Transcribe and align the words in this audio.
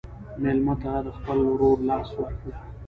مېلمه 0.41 0.75
ته 0.81 0.91
د 1.05 1.07
خپل 1.17 1.37
ورور 1.49 1.77
لاس 1.89 2.09
ورکړه. 2.19 2.55